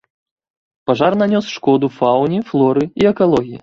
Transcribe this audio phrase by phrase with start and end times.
[0.85, 3.57] Пажар нанёс шкоду фауне, флоры і экалогіі.